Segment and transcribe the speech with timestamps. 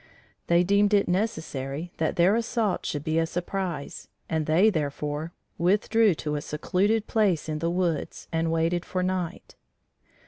[0.47, 6.33] They deemed it necessary their assault should be a surprise and they, therefore, withdrew to
[6.35, 9.53] a secluded place in the woods and waited for night.